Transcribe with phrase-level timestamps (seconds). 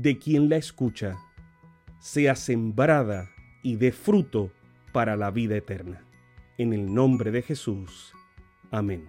[0.00, 1.16] de quien la escucha,
[1.98, 3.30] sea sembrada
[3.64, 4.52] y dé fruto
[4.92, 6.04] para la vida eterna.
[6.56, 8.12] En el nombre de Jesús.
[8.70, 9.08] Amén.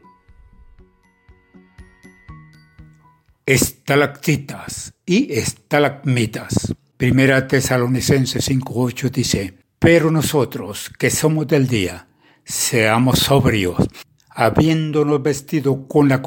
[3.45, 6.73] Estalactitas y estalagmitas.
[6.97, 12.07] Primera Tesalonicenses 5.8 dice, pero nosotros que somos del día,
[12.43, 13.87] seamos sobrios,
[14.29, 16.21] habiéndonos vestido con la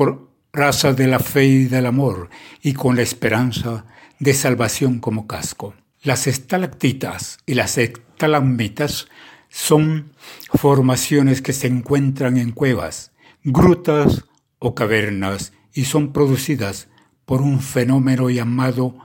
[0.52, 2.28] coraza de la fe y del amor
[2.60, 3.86] y con la esperanza
[4.18, 5.72] de salvación como casco.
[6.02, 9.08] Las estalactitas y las estalagmitas
[9.48, 10.12] son
[10.52, 14.26] formaciones que se encuentran en cuevas, grutas
[14.58, 16.88] o cavernas y son producidas
[17.24, 18.98] por un fenómeno llamado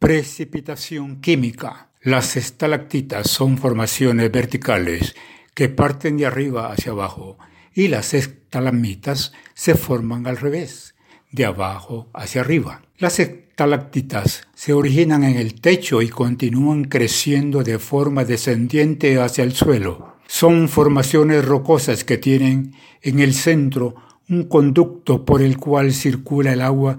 [0.00, 1.90] precipitación química.
[2.02, 5.14] Las estalactitas son formaciones verticales
[5.54, 7.38] que parten de arriba hacia abajo
[7.74, 10.94] y las estalagmitas se forman al revés,
[11.32, 12.82] de abajo hacia arriba.
[12.98, 19.54] Las estalactitas se originan en el techo y continúan creciendo de forma descendiente hacia el
[19.54, 20.16] suelo.
[20.26, 23.94] Son formaciones rocosas que tienen en el centro
[24.28, 26.98] un conducto por el cual circula el agua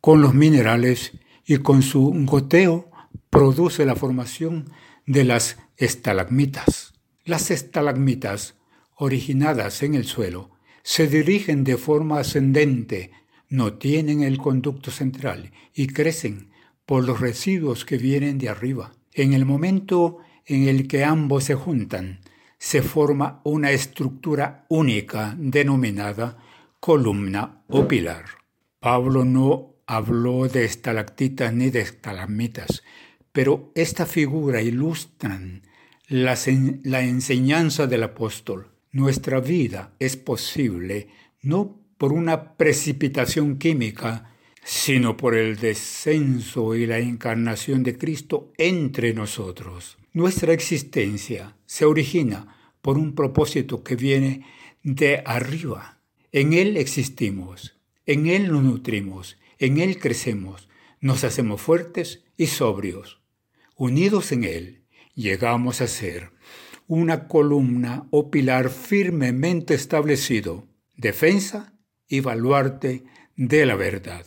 [0.00, 1.12] con los minerales
[1.46, 2.90] y con su goteo
[3.30, 4.70] produce la formación
[5.06, 6.92] de las estalagmitas.
[7.24, 8.56] Las estalagmitas,
[9.02, 10.52] originadas en el suelo,
[10.84, 13.10] se dirigen de forma ascendente
[13.48, 16.50] no tienen el conducto central y crecen
[16.86, 18.92] por los residuos que vienen de arriba.
[19.12, 22.20] En el momento en el que ambos se juntan,
[22.58, 26.38] se forma una estructura única denominada
[26.78, 28.24] columna o pilar.
[28.78, 32.84] Pablo no habló de estalactitas ni de estalagmitas,
[33.32, 35.40] pero esta figura ilustra
[36.06, 36.38] la,
[36.84, 38.71] la enseñanza del apóstol.
[38.92, 41.08] Nuestra vida es posible
[41.40, 49.14] no por una precipitación química, sino por el descenso y la encarnación de Cristo entre
[49.14, 49.96] nosotros.
[50.12, 54.44] Nuestra existencia se origina por un propósito que viene
[54.82, 56.00] de arriba.
[56.30, 60.68] En Él existimos, en Él nos nutrimos, en Él crecemos,
[61.00, 63.22] nos hacemos fuertes y sobrios.
[63.74, 64.82] Unidos en Él,
[65.14, 66.32] llegamos a ser
[66.94, 71.72] una columna o pilar firmemente establecido, defensa
[72.06, 73.04] y baluarte
[73.34, 74.26] de la verdad.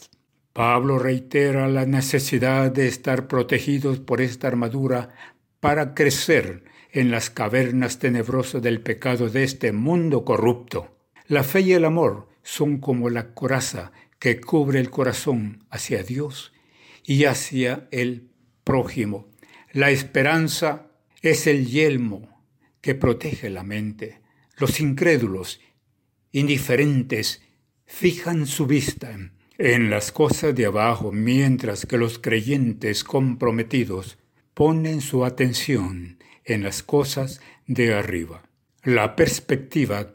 [0.51, 5.13] Pablo reitera la necesidad de estar protegidos por esta armadura
[5.59, 10.97] para crecer en las cavernas tenebrosas del pecado de este mundo corrupto.
[11.27, 16.51] La fe y el amor son como la coraza que cubre el corazón hacia Dios
[17.03, 18.31] y hacia el
[18.63, 19.29] prójimo.
[19.71, 20.87] La esperanza
[21.21, 22.34] es el yelmo
[22.85, 24.19] que protege la mente.
[24.57, 25.59] Los incrédulos,
[26.31, 27.41] indiferentes
[27.87, 29.17] fijan su vista
[29.57, 34.19] en las cosas de abajo, mientras que los creyentes comprometidos
[34.53, 38.43] ponen su atención en las cosas de arriba.
[38.83, 40.13] La perspectiva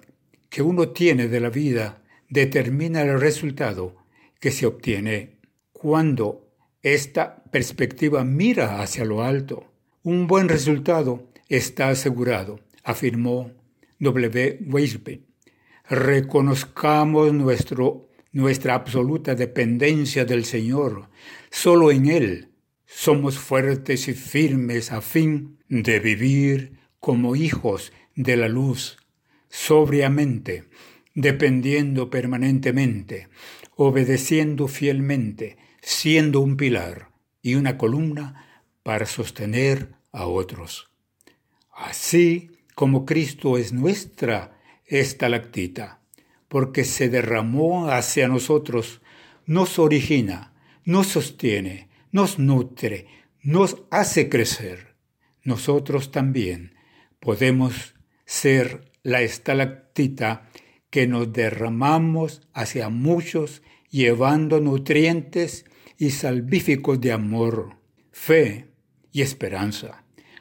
[0.48, 3.96] que uno tiene de la vida determina el resultado
[4.38, 5.40] que se obtiene
[5.72, 9.72] cuando esta perspectiva mira hacia lo alto.
[10.04, 13.52] Un buen resultado está asegurado, afirmó
[13.98, 14.60] W.
[14.66, 15.30] Weisbe
[15.90, 21.10] reconozcamos nuestro, nuestra absoluta dependencia del Señor.
[21.50, 22.52] Solo en Él
[22.86, 28.98] somos fuertes y firmes a fin de vivir como hijos de la luz,
[29.48, 30.64] sobriamente,
[31.14, 33.28] dependiendo permanentemente,
[33.74, 37.10] obedeciendo fielmente, siendo un pilar
[37.42, 40.89] y una columna para sostener a otros.
[41.80, 46.02] Así como Cristo es nuestra estalactita,
[46.46, 49.00] porque se derramó hacia nosotros,
[49.46, 50.52] nos origina,
[50.84, 53.06] nos sostiene, nos nutre,
[53.42, 54.94] nos hace crecer.
[55.42, 56.74] nosotros también
[57.18, 57.94] podemos
[58.26, 60.50] ser la estalactita
[60.90, 65.64] que nos derramamos hacia muchos llevando nutrientes
[65.96, 67.78] y salvíficos de amor,
[68.12, 68.68] fe
[69.12, 70.04] y esperanza,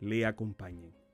[0.00, 1.05] le acompañen.